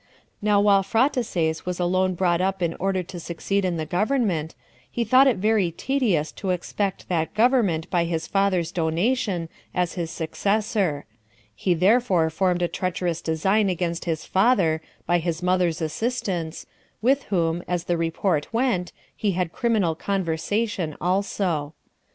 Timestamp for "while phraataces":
0.59-1.63